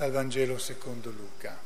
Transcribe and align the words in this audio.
dal 0.00 0.12
Vangelo 0.12 0.56
secondo 0.56 1.10
Luca. 1.10 1.58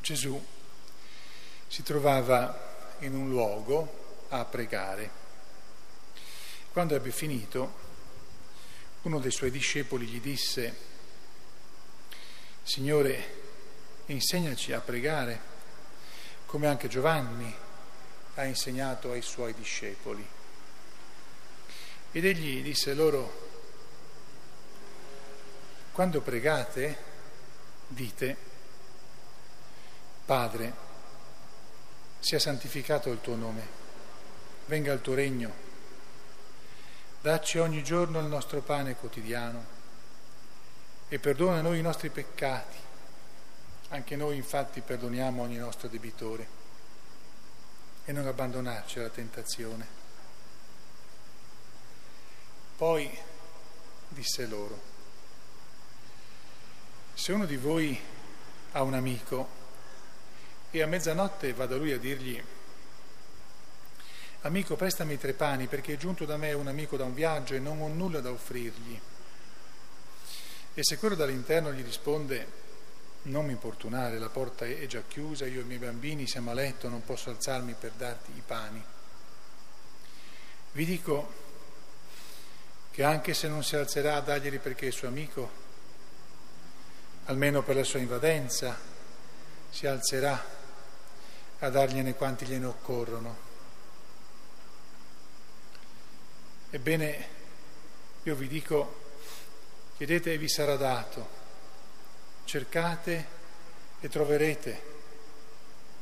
Gesù 0.00 0.44
si 1.68 1.84
trovava 1.84 2.96
in 3.00 3.14
un 3.14 3.28
luogo 3.28 4.26
a 4.30 4.44
pregare. 4.44 5.10
Quando 6.72 6.96
ebbe 6.96 7.12
finito, 7.12 7.72
uno 9.02 9.20
dei 9.20 9.30
suoi 9.30 9.52
discepoli 9.52 10.06
gli 10.06 10.20
disse, 10.20 10.76
Signore, 12.64 13.34
insegnaci 14.06 14.72
a 14.72 14.80
pregare, 14.80 15.40
come 16.46 16.66
anche 16.66 16.88
Giovanni 16.88 17.68
ha 18.34 18.44
insegnato 18.44 19.12
ai 19.12 19.22
suoi 19.22 19.54
discepoli. 19.54 20.26
Ed 22.12 22.24
egli 22.24 22.62
disse 22.62 22.94
loro, 22.94 23.48
quando 25.92 26.20
pregate, 26.20 26.96
dite, 27.86 28.36
Padre, 30.24 30.72
sia 32.20 32.38
santificato 32.38 33.10
il 33.10 33.20
tuo 33.20 33.34
nome, 33.34 33.66
venga 34.66 34.92
il 34.92 35.00
tuo 35.00 35.14
regno, 35.14 35.52
dacci 37.20 37.58
ogni 37.58 37.82
giorno 37.82 38.18
il 38.20 38.26
nostro 38.26 38.60
pane 38.60 38.94
quotidiano 38.94 39.78
e 41.08 41.18
perdona 41.18 41.60
noi 41.60 41.78
i 41.78 41.82
nostri 41.82 42.08
peccati, 42.10 42.78
anche 43.88 44.16
noi 44.16 44.36
infatti 44.36 44.80
perdoniamo 44.80 45.42
ogni 45.42 45.56
nostro 45.56 45.88
debitore 45.88 46.58
e 48.10 48.12
non 48.12 48.26
abbandonarci 48.26 48.98
alla 48.98 49.08
tentazione. 49.08 49.86
Poi 52.76 53.08
disse 54.08 54.46
loro, 54.46 54.80
se 57.14 57.30
uno 57.30 57.46
di 57.46 57.56
voi 57.56 57.96
ha 58.72 58.82
un 58.82 58.94
amico 58.94 59.48
e 60.72 60.82
a 60.82 60.88
mezzanotte 60.88 61.52
va 61.52 61.66
da 61.66 61.76
lui 61.76 61.92
a 61.92 61.98
dirgli, 61.98 62.42
amico 64.40 64.74
prestami 64.74 65.16
tre 65.16 65.32
pani 65.32 65.68
perché 65.68 65.92
è 65.92 65.96
giunto 65.96 66.24
da 66.24 66.36
me 66.36 66.52
un 66.52 66.66
amico 66.66 66.96
da 66.96 67.04
un 67.04 67.14
viaggio 67.14 67.54
e 67.54 67.60
non 67.60 67.80
ho 67.80 67.86
nulla 67.86 68.20
da 68.20 68.32
offrirgli. 68.32 69.00
E 70.74 70.82
se 70.82 70.98
quello 70.98 71.14
dall'interno 71.14 71.72
gli 71.72 71.84
risponde, 71.84 72.69
non 73.22 73.44
mi 73.44 73.52
importunare, 73.52 74.18
la 74.18 74.30
porta 74.30 74.64
è 74.64 74.86
già 74.86 75.02
chiusa, 75.06 75.46
io 75.46 75.60
e 75.60 75.62
i 75.62 75.66
miei 75.66 75.78
bambini 75.78 76.26
siamo 76.26 76.50
a 76.50 76.54
letto, 76.54 76.88
non 76.88 77.04
posso 77.04 77.30
alzarmi 77.30 77.74
per 77.78 77.92
darti 77.92 78.30
i 78.34 78.42
pani. 78.44 78.82
Vi 80.72 80.84
dico 80.84 81.32
che 82.90 83.02
anche 83.04 83.34
se 83.34 83.48
non 83.48 83.62
si 83.62 83.76
alzerà 83.76 84.16
a 84.16 84.20
darglieli 84.20 84.58
perché 84.58 84.88
è 84.88 84.90
suo 84.90 85.08
amico, 85.08 85.50
almeno 87.26 87.62
per 87.62 87.76
la 87.76 87.84
sua 87.84 87.98
invadenza, 87.98 88.78
si 89.68 89.86
alzerà 89.86 90.42
a 91.58 91.68
dargliene 91.68 92.14
quanti 92.14 92.46
gliene 92.46 92.66
occorrono. 92.66 93.48
Ebbene, 96.70 97.28
io 98.22 98.34
vi 98.34 98.48
dico, 98.48 98.98
chiedete 99.96 100.32
e 100.32 100.38
vi 100.38 100.48
sarà 100.48 100.76
dato 100.76 101.39
cercate 102.50 103.26
e 104.00 104.08
troverete, 104.08 104.82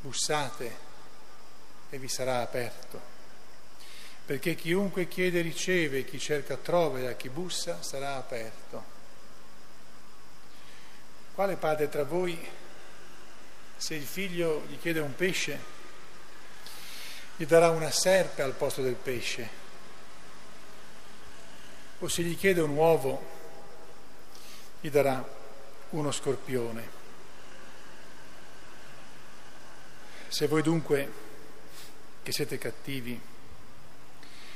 bussate 0.00 0.77
e 1.90 1.98
vi 1.98 2.08
sarà 2.08 2.40
aperto. 2.40 2.98
Perché 4.24 4.55
chiunque 4.55 5.08
chiede 5.08 5.42
riceve, 5.42 6.06
chi 6.06 6.18
cerca 6.18 6.56
trova 6.56 7.00
e 7.00 7.06
a 7.08 7.12
chi 7.12 7.28
bussa 7.28 7.82
sarà 7.82 8.16
aperto. 8.16 8.82
Quale 11.34 11.56
padre 11.56 11.90
tra 11.90 12.05
voi, 12.05 12.48
se 13.77 13.94
il 13.94 14.06
figlio 14.06 14.64
gli 14.68 14.78
chiede 14.78 15.00
un 15.00 15.14
pesce, 15.14 15.61
gli 17.36 17.44
darà 17.44 17.68
una 17.68 17.90
serpe 17.90 18.40
al 18.40 18.55
posto 18.55 18.80
del 18.80 18.94
pesce? 18.94 19.50
O 21.98 22.08
se 22.08 22.23
gli 22.23 22.39
chiede 22.39 22.62
un 22.62 22.70
uovo, 22.70 23.36
gli 24.80 24.89
darà 24.89 25.36
uno 25.90 26.10
scorpione. 26.10 26.96
Se 30.28 30.46
voi 30.46 30.62
dunque, 30.62 31.12
che 32.22 32.32
siete 32.32 32.58
cattivi, 32.58 33.18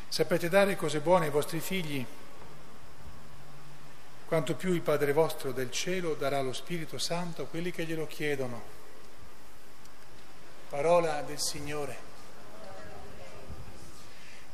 sapete 0.09 0.48
dare 0.48 0.76
cose 0.76 1.00
buone 1.00 1.25
ai 1.26 1.31
vostri 1.31 1.60
figli, 1.60 2.04
quanto 4.26 4.54
più 4.54 4.72
il 4.72 4.82
Padre 4.82 5.12
vostro 5.12 5.53
del 5.53 5.70
cielo 5.70 6.15
darà 6.15 6.41
lo 6.43 6.53
Spirito 6.53 6.98
Santo 6.98 7.43
a 7.43 7.47
quelli 7.47 7.70
che 7.70 7.84
glielo 7.84 8.06
chiedono. 8.06 8.81
Parola 10.69 11.22
del 11.22 11.38
Signore. 11.38 12.10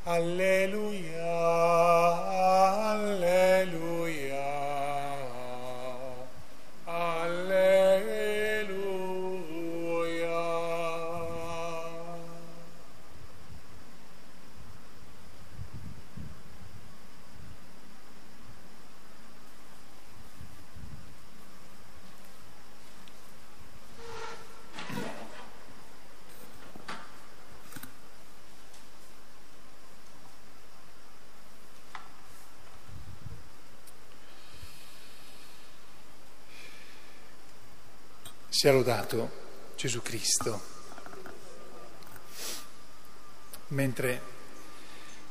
Alleluia, 0.03 1.23
alleluia. 2.91 3.98
Sia 38.51 38.71
lodato 38.71 39.29
Gesù 39.75 40.01
Cristo. 40.01 40.59
Mentre 43.67 44.21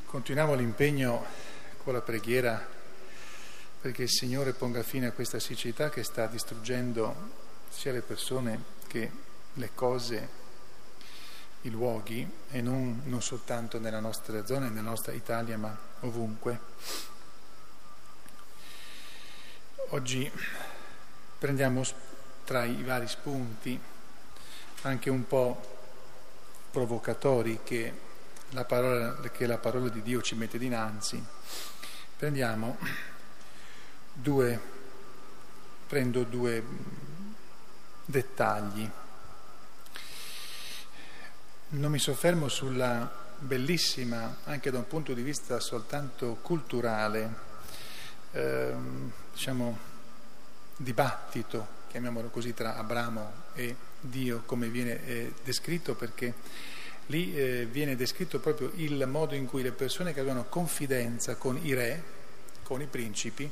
continuiamo 0.05 0.55
l'impegno 0.55 1.25
con 1.83 1.93
la 1.93 2.01
preghiera 2.01 2.65
perché 3.81 4.03
il 4.03 4.09
Signore 4.09 4.53
ponga 4.53 4.83
fine 4.83 5.07
a 5.07 5.11
questa 5.11 5.37
siccità 5.37 5.89
che 5.89 6.03
sta 6.03 6.27
distruggendo 6.27 7.13
sia 7.67 7.91
le 7.91 8.01
persone 8.01 8.63
che 8.87 9.11
le 9.53 9.69
cose, 9.75 10.29
i 11.61 11.69
luoghi 11.69 12.27
e 12.51 12.61
non, 12.61 13.01
non 13.03 13.21
soltanto 13.21 13.79
nella 13.79 13.99
nostra 13.99 14.45
zona, 14.45 14.69
nella 14.69 14.89
nostra 14.89 15.11
Italia, 15.11 15.57
ma 15.57 15.77
ovunque. 16.01 16.59
Oggi 19.89 20.31
prendiamo 21.37 21.83
tra 22.49 22.63
i 22.63 22.81
vari 22.81 23.07
spunti, 23.07 23.79
anche 24.81 25.11
un 25.11 25.27
po' 25.27 25.77
provocatori 26.71 27.59
che 27.63 27.93
la 28.49 28.65
parola, 28.65 29.21
che 29.29 29.45
la 29.45 29.59
parola 29.59 29.87
di 29.89 30.01
Dio 30.01 30.19
ci 30.23 30.33
mette 30.33 30.57
dinanzi, 30.57 31.23
prendiamo 32.17 32.77
due, 34.11 34.59
prendo 35.85 36.23
due 36.23 36.63
dettagli. 38.05 38.89
Non 41.67 41.91
mi 41.91 41.99
soffermo 41.99 42.47
sulla 42.47 43.07
bellissima, 43.37 44.37
anche 44.45 44.71
da 44.71 44.79
un 44.79 44.87
punto 44.87 45.13
di 45.13 45.21
vista 45.21 45.59
soltanto 45.59 46.39
culturale, 46.41 47.31
eh, 48.31 48.73
diciamo, 49.33 49.77
dibattito 50.77 51.77
chiamiamolo 51.89 52.29
così, 52.29 52.53
tra 52.53 52.77
Abramo 52.77 53.31
e 53.53 53.75
Dio 53.99 54.43
come 54.45 54.69
viene 54.69 55.05
eh, 55.05 55.33
descritto 55.43 55.95
perché 55.95 56.33
lì 57.07 57.35
eh, 57.35 57.67
viene 57.69 57.95
descritto 57.95 58.39
proprio 58.39 58.71
il 58.75 59.05
modo 59.07 59.35
in 59.35 59.47
cui 59.47 59.63
le 59.63 59.71
persone 59.71 60.13
che 60.13 60.19
avevano 60.19 60.45
confidenza 60.45 61.35
con 61.35 61.59
i 61.61 61.73
re, 61.73 62.01
con 62.63 62.81
i 62.81 62.85
principi, 62.85 63.49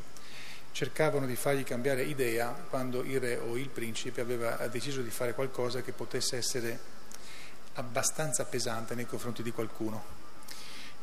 cercavano 0.72 1.26
di 1.26 1.36
fargli 1.36 1.64
cambiare 1.64 2.04
idea 2.04 2.50
quando 2.70 3.04
il 3.04 3.20
re 3.20 3.38
o 3.38 3.58
il 3.58 3.70
principe 3.70 4.22
aveva 4.22 4.68
deciso 4.68 5.02
di 5.02 5.10
fare 5.10 5.34
qualcosa 5.34 5.82
che 5.82 5.92
potesse 5.92 6.38
essere 6.38 6.80
abbastanza 7.74 8.46
pesante 8.46 8.94
nei 8.94 9.08
confronti 9.08 9.42
di 9.42 9.52
qualcuno 9.52 10.17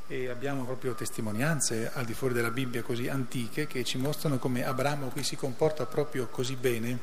e 0.06 0.28
abbiamo 0.28 0.64
proprio 0.64 0.94
testimonianze 0.94 1.90
al 1.94 2.04
di 2.04 2.12
fuori 2.12 2.34
della 2.34 2.50
Bibbia 2.50 2.82
così 2.82 3.08
antiche 3.08 3.66
che 3.66 3.84
ci 3.84 3.96
mostrano 3.96 4.38
come 4.38 4.64
Abramo 4.64 5.08
qui 5.08 5.22
si 5.22 5.34
comporta 5.34 5.86
proprio 5.86 6.26
così 6.26 6.56
bene, 6.56 6.98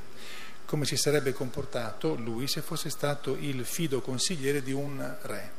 come 0.65 0.85
si 0.85 0.95
sarebbe 0.95 1.33
comportato 1.33 2.13
lui 2.15 2.47
se 2.47 2.61
fosse 2.61 2.89
stato 2.89 3.35
il 3.35 3.65
fido 3.65 4.01
consigliere 4.01 4.61
di 4.61 4.71
un 4.71 5.15
re. 5.23 5.51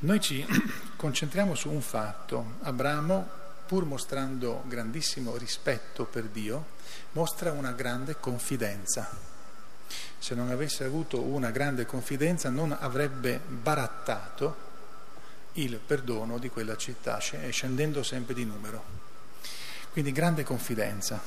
Noi 0.00 0.20
ci 0.20 0.46
concentriamo 0.96 1.54
su 1.54 1.68
un 1.68 1.82
fatto. 1.82 2.58
Abramo, 2.62 3.28
pur 3.66 3.84
mostrando 3.84 4.62
grandissimo 4.66 5.36
rispetto 5.36 6.04
per 6.04 6.24
Dio, 6.24 6.78
mostra 7.12 7.50
una 7.50 7.72
grande 7.72 8.16
confidenza. 8.18 9.10
Se 10.16 10.34
non 10.34 10.50
avesse 10.50 10.84
avuto 10.84 11.20
una 11.20 11.50
grande 11.50 11.86
confidenza 11.86 12.50
non 12.50 12.76
avrebbe 12.78 13.40
barattato 13.46 14.68
il 15.54 15.78
perdono 15.78 16.38
di 16.38 16.48
quella 16.48 16.76
città, 16.76 17.18
scendendo 17.18 18.02
sempre 18.02 18.34
di 18.34 18.44
numero. 18.44 18.98
Quindi 19.92 20.12
grande 20.12 20.44
confidenza 20.44 21.20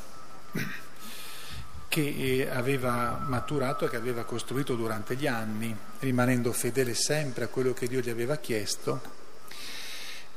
che 1.87 2.15
eh, 2.17 2.49
aveva 2.49 3.23
maturato 3.27 3.85
e 3.85 3.89
che 3.89 3.97
aveva 3.97 4.23
costruito 4.23 4.75
durante 4.75 5.15
gli 5.15 5.27
anni, 5.27 5.75
rimanendo 5.99 6.51
fedele 6.51 6.95
sempre 6.95 7.43
a 7.43 7.47
quello 7.47 7.73
che 7.73 7.87
Dio 7.87 7.99
gli 7.99 8.09
aveva 8.09 8.37
chiesto 8.37 9.21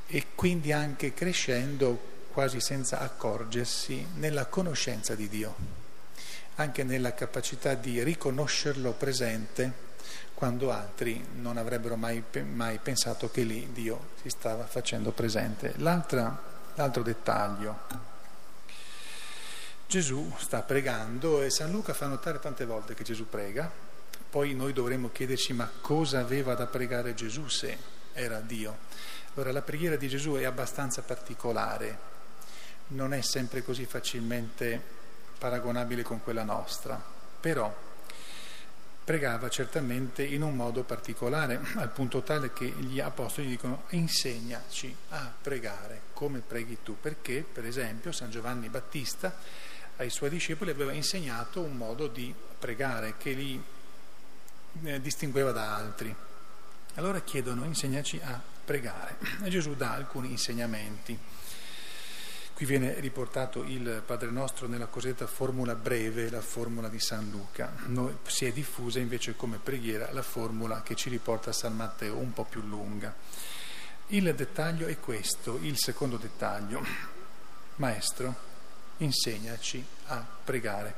e 0.06 0.26
quindi 0.34 0.72
anche 0.72 1.14
crescendo 1.14 2.14
quasi 2.30 2.60
senza 2.60 3.00
accorgersi 3.00 4.06
nella 4.16 4.46
conoscenza 4.46 5.14
di 5.14 5.28
Dio, 5.28 5.54
anche 6.56 6.84
nella 6.84 7.14
capacità 7.14 7.74
di 7.74 8.02
riconoscerlo 8.02 8.92
presente 8.92 9.84
quando 10.34 10.70
altri 10.70 11.24
non 11.36 11.56
avrebbero 11.56 11.96
mai, 11.96 12.22
mai 12.52 12.78
pensato 12.78 13.30
che 13.30 13.42
lì 13.42 13.70
Dio 13.72 14.08
si 14.20 14.28
stava 14.28 14.66
facendo 14.66 15.12
presente. 15.12 15.74
l'altro 15.78 17.02
dettaglio 17.02 18.14
Gesù 19.86 20.34
sta 20.36 20.62
pregando 20.62 21.42
e 21.42 21.50
San 21.50 21.70
Luca 21.70 21.94
fa 21.94 22.06
notare 22.06 22.40
tante 22.40 22.64
volte 22.64 22.94
che 22.94 23.04
Gesù 23.04 23.28
prega, 23.28 23.70
poi 24.28 24.52
noi 24.52 24.72
dovremmo 24.72 25.10
chiederci 25.12 25.52
ma 25.52 25.70
cosa 25.80 26.18
aveva 26.18 26.54
da 26.54 26.66
pregare 26.66 27.14
Gesù 27.14 27.46
se 27.48 27.78
era 28.12 28.40
Dio. 28.40 28.78
Allora 29.34 29.52
la 29.52 29.62
preghiera 29.62 29.96
di 29.96 30.08
Gesù 30.08 30.32
è 30.32 30.44
abbastanza 30.44 31.02
particolare, 31.02 31.98
non 32.88 33.14
è 33.14 33.20
sempre 33.20 33.62
così 33.62 33.84
facilmente 33.84 35.04
paragonabile 35.38 36.02
con 36.02 36.22
quella 36.22 36.44
nostra, 36.44 37.02
però 37.40 37.84
pregava 39.06 39.48
certamente 39.48 40.24
in 40.24 40.42
un 40.42 40.56
modo 40.56 40.82
particolare, 40.82 41.60
al 41.76 41.90
punto 41.90 42.22
tale 42.22 42.52
che 42.52 42.66
gli 42.66 42.98
apostoli 42.98 43.46
dicono 43.46 43.84
insegnaci 43.90 44.94
a 45.10 45.32
pregare 45.40 46.02
come 46.12 46.40
preghi 46.40 46.78
tu, 46.82 46.98
perché 47.00 47.44
per 47.50 47.64
esempio 47.64 48.10
San 48.10 48.30
Giovanni 48.30 48.68
Battista 48.68 49.34
ai 49.98 50.10
suoi 50.10 50.30
discepoli 50.30 50.70
aveva 50.72 50.92
insegnato 50.92 51.60
un 51.60 51.76
modo 51.76 52.08
di 52.08 52.34
pregare 52.58 53.14
che 53.16 53.30
li 53.30 53.62
eh, 54.82 55.00
distingueva 55.00 55.52
da 55.52 55.76
altri. 55.76 56.14
Allora 56.94 57.20
chiedono 57.20 57.64
insegnaci 57.64 58.20
a 58.22 58.40
pregare 58.64 59.16
e 59.44 59.48
Gesù 59.48 59.74
dà 59.76 59.92
alcuni 59.92 60.30
insegnamenti. 60.30 61.16
Qui 62.56 62.64
viene 62.64 62.98
riportato 63.00 63.64
il 63.64 64.02
Padre 64.06 64.30
Nostro 64.30 64.66
nella 64.66 64.86
cosiddetta 64.86 65.26
formula 65.26 65.74
breve, 65.74 66.30
la 66.30 66.40
formula 66.40 66.88
di 66.88 66.98
San 66.98 67.28
Luca. 67.28 67.70
Noi, 67.88 68.16
si 68.26 68.46
è 68.46 68.50
diffusa 68.50 68.98
invece 68.98 69.36
come 69.36 69.58
preghiera 69.58 70.10
la 70.12 70.22
formula 70.22 70.80
che 70.80 70.94
ci 70.94 71.10
riporta 71.10 71.52
San 71.52 71.76
Matteo, 71.76 72.16
un 72.16 72.32
po' 72.32 72.44
più 72.44 72.62
lunga. 72.62 73.14
Il 74.06 74.34
dettaglio 74.34 74.86
è 74.86 74.98
questo, 74.98 75.58
il 75.60 75.76
secondo 75.76 76.16
dettaglio. 76.16 76.82
Maestro, 77.74 78.34
insegnaci 78.96 79.84
a 80.06 80.26
pregare. 80.42 80.94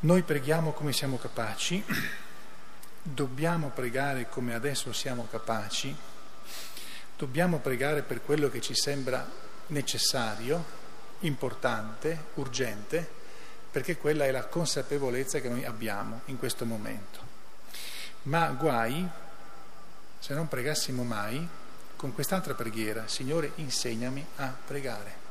Noi 0.00 0.22
preghiamo 0.22 0.72
come 0.72 0.94
siamo 0.94 1.18
capaci, 1.18 1.84
dobbiamo 3.02 3.68
pregare 3.68 4.26
come 4.30 4.54
adesso 4.54 4.90
siamo 4.94 5.28
capaci, 5.30 5.94
dobbiamo 7.14 7.58
pregare 7.58 8.00
per 8.00 8.22
quello 8.22 8.48
che 8.48 8.62
ci 8.62 8.74
sembra 8.74 9.47
necessario, 9.68 10.76
importante, 11.20 12.26
urgente, 12.34 13.16
perché 13.70 13.96
quella 13.96 14.24
è 14.24 14.30
la 14.30 14.46
consapevolezza 14.46 15.40
che 15.40 15.48
noi 15.48 15.64
abbiamo 15.64 16.22
in 16.26 16.38
questo 16.38 16.64
momento. 16.64 17.26
Ma 18.22 18.48
guai 18.50 19.06
se 20.18 20.34
non 20.34 20.48
pregassimo 20.48 21.04
mai 21.04 21.46
con 21.96 22.12
quest'altra 22.12 22.54
preghiera, 22.54 23.08
Signore 23.08 23.52
insegnami 23.56 24.24
a 24.36 24.54
pregare 24.66 25.26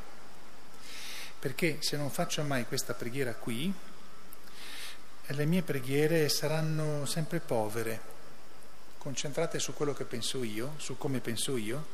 perché 1.39 1.77
se 1.81 1.97
non 1.97 2.09
faccio 2.09 2.41
mai 2.43 2.65
questa 2.65 2.93
preghiera 2.93 3.33
qui, 3.33 3.71
le 5.27 5.45
mie 5.45 5.61
preghiere 5.61 6.29
saranno 6.29 7.05
sempre 7.05 7.39
povere, 7.39 8.15
concentrate 8.97 9.59
su 9.59 9.73
quello 9.73 9.93
che 9.93 10.05
penso 10.05 10.43
io, 10.43 10.73
su 10.77 10.97
come 10.97 11.19
penso 11.19 11.55
io, 11.55 11.87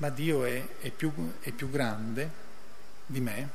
ma 0.00 0.10
Dio 0.10 0.44
è, 0.44 0.78
è, 0.80 0.90
più, 0.90 1.12
è 1.40 1.52
più, 1.52 1.70
grande 1.70 2.30
di 3.06 3.20
me, 3.20 3.48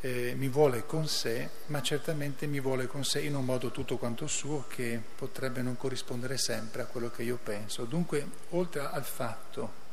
eh, 0.00 0.34
mi 0.36 0.48
vuole 0.48 0.86
con 0.86 1.06
sé, 1.06 1.48
ma 1.66 1.82
certamente 1.82 2.46
mi 2.46 2.60
vuole 2.60 2.86
con 2.86 3.04
sé 3.04 3.20
in 3.20 3.34
un 3.34 3.44
modo 3.44 3.70
tutto 3.70 3.96
quanto 3.98 4.26
suo 4.26 4.66
che 4.68 5.00
potrebbe 5.16 5.62
non 5.62 5.76
corrispondere 5.76 6.38
sempre 6.38 6.82
a 6.82 6.86
quello 6.86 7.10
che 7.10 7.22
io 7.22 7.38
penso. 7.42 7.84
Dunque, 7.84 8.26
oltre 8.50 8.80
al 8.80 9.04
fatto 9.04 9.86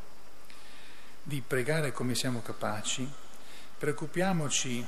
di 1.21 1.41
pregare 1.45 1.91
come 1.91 2.15
siamo 2.15 2.41
capaci, 2.41 3.23
Preoccupiamoci 3.77 4.85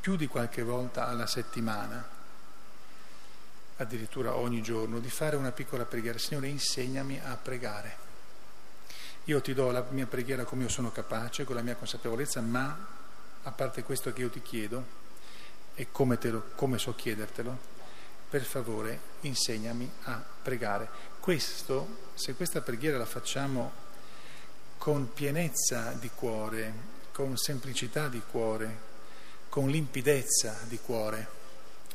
più 0.00 0.16
di 0.16 0.26
qualche 0.26 0.62
volta 0.62 1.06
alla 1.08 1.26
settimana, 1.26 2.08
addirittura 3.76 4.34
ogni 4.34 4.62
giorno, 4.62 4.98
di 4.98 5.10
fare 5.10 5.36
una 5.36 5.52
piccola 5.52 5.84
preghiera. 5.84 6.18
Signore, 6.18 6.48
insegnami 6.48 7.20
a 7.22 7.36
pregare. 7.36 8.01
Io 9.26 9.40
ti 9.40 9.54
do 9.54 9.70
la 9.70 9.84
mia 9.90 10.06
preghiera 10.06 10.42
come 10.42 10.64
io 10.64 10.68
sono 10.68 10.90
capace, 10.90 11.44
con 11.44 11.54
la 11.54 11.62
mia 11.62 11.76
consapevolezza, 11.76 12.40
ma 12.40 12.76
a 13.44 13.52
parte 13.52 13.84
questo 13.84 14.12
che 14.12 14.20
io 14.20 14.30
ti 14.30 14.42
chiedo 14.42 15.00
e 15.74 15.92
come, 15.92 16.18
lo, 16.22 16.50
come 16.56 16.76
so 16.78 16.92
chiedertelo, 16.94 17.56
per 18.28 18.42
favore 18.42 18.98
insegnami 19.20 19.88
a 20.04 20.20
pregare. 20.42 20.88
Questo, 21.20 22.10
se 22.14 22.34
questa 22.34 22.62
preghiera 22.62 22.98
la 22.98 23.06
facciamo 23.06 23.72
con 24.76 25.12
pienezza 25.12 25.92
di 25.92 26.10
cuore, 26.10 26.72
con 27.12 27.36
semplicità 27.36 28.08
di 28.08 28.22
cuore, 28.28 28.90
con 29.48 29.68
limpidezza 29.68 30.58
di 30.64 30.80
cuore, 30.80 31.28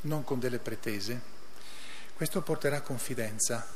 non 0.01 0.23
con 0.23 0.39
delle 0.39 0.59
pretese, 0.59 1.35
questo 2.13 2.41
porterà 2.41 2.79
confidenza, 2.79 3.67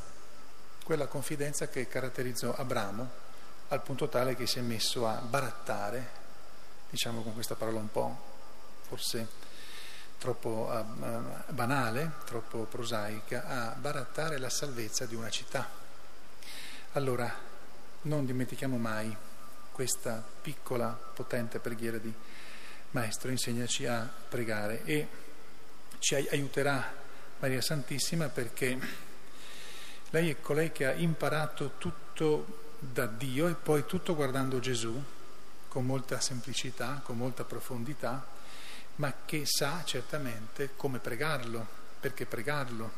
quella 0.86 1.08
confidenza 1.08 1.68
che 1.68 1.90
caratterizzò 1.90 2.54
Abramo 2.56 3.30
al 3.72 3.82
punto 3.82 4.10
tale 4.10 4.36
che 4.36 4.48
si 4.48 4.60
è 4.60 4.62
messo 4.62 5.08
a 5.08 5.16
barattare, 5.16 6.10
diciamo 6.90 7.22
con 7.22 7.34
questa 7.34 7.56
parola 7.56 7.80
un 7.80 7.90
po' 7.90 8.30
forse 8.82 9.40
troppo 10.18 10.70
uh, 10.70 11.54
banale, 11.54 12.12
troppo 12.26 12.66
prosaica, 12.66 13.46
a 13.46 13.76
barattare 13.76 14.40
la 14.40 14.50
salvezza 14.50 15.06
di 15.06 15.16
una 15.16 15.30
città. 15.30 15.70
Allora, 16.92 17.34
non 18.02 18.26
dimentichiamo 18.26 18.76
mai 18.76 19.16
questa 19.72 20.22
piccola, 20.42 20.90
potente 20.90 21.60
preghiera 21.60 21.98
di 21.98 22.14
Maestro, 22.92 23.32
insegnaci 23.32 23.86
a 23.86 24.12
pregare 24.28 24.84
e 24.84 25.08
ci 26.00 26.16
aiuterà 26.16 26.94
Maria 27.40 27.62
Santissima 27.62 28.28
perché 28.28 28.78
lei 30.10 30.30
è 30.30 30.42
colei 30.42 30.74
che 30.74 30.88
ha 30.88 30.92
imparato 30.92 31.76
tutto 31.78 32.60
da 32.84 33.06
Dio 33.06 33.48
e 33.48 33.54
poi 33.54 33.86
tutto 33.86 34.16
guardando 34.16 34.60
Gesù 34.60 35.02
con 35.68 35.86
molta 35.86 36.20
semplicità, 36.20 37.00
con 37.04 37.16
molta 37.16 37.44
profondità, 37.44 38.26
ma 38.96 39.14
che 39.24 39.44
sa 39.46 39.84
certamente 39.86 40.72
come 40.76 40.98
pregarlo, 40.98 41.66
perché 42.00 42.26
pregarlo, 42.26 42.92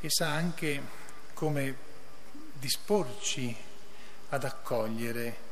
e 0.00 0.10
sa 0.10 0.32
anche 0.32 0.82
come 1.32 1.76
disporci 2.52 3.56
ad 4.28 4.44
accogliere 4.44 5.44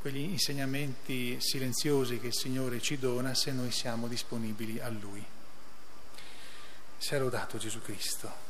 quegli 0.00 0.18
insegnamenti 0.18 1.38
silenziosi 1.40 2.20
che 2.20 2.28
il 2.28 2.34
Signore 2.34 2.80
ci 2.80 2.98
dona 2.98 3.34
se 3.34 3.50
noi 3.50 3.72
siamo 3.72 4.08
disponibili 4.08 4.78
a 4.78 4.88
Lui. 4.88 5.24
Sia 6.98 7.18
lodato 7.18 7.56
Gesù 7.56 7.80
Cristo. 7.80 8.45